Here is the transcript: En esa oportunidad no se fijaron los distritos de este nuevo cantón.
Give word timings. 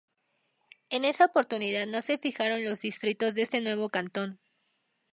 En 0.89 1.05
esa 1.05 1.25
oportunidad 1.25 1.85
no 1.85 2.01
se 2.01 2.17
fijaron 2.17 2.63
los 2.63 2.81
distritos 2.81 3.35
de 3.35 3.43
este 3.43 3.61
nuevo 3.61 3.89
cantón. 3.89 4.39